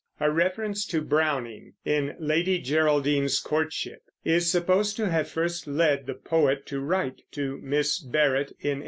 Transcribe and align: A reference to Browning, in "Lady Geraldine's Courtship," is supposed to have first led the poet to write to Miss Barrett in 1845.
A 0.19 0.31
reference 0.31 0.87
to 0.87 1.01
Browning, 1.03 1.73
in 1.85 2.15
"Lady 2.17 2.57
Geraldine's 2.57 3.39
Courtship," 3.39 4.01
is 4.25 4.49
supposed 4.51 4.95
to 4.97 5.11
have 5.11 5.29
first 5.29 5.67
led 5.67 6.07
the 6.07 6.15
poet 6.15 6.65
to 6.65 6.79
write 6.79 7.21
to 7.33 7.59
Miss 7.61 7.99
Barrett 7.99 8.49
in 8.61 8.79
1845. 8.79 8.79